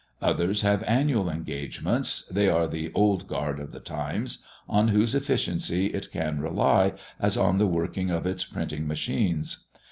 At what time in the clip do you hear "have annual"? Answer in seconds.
0.63-1.29